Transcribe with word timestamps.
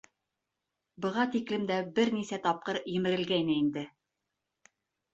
Быға 1.05 1.25
тиклем 1.35 1.69
дә 1.73 1.79
бер 2.01 2.13
нисә 2.17 2.41
тапҡыр 2.49 2.83
емерелгәйне 2.97 3.63
инде. 3.63 3.89